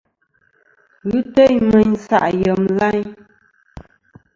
Ghɨ 1.09 1.19
teyn 1.33 1.57
mey 1.71 1.87
nsaʼ 1.93 2.23
yem 2.41 2.61
layn. 2.77 3.09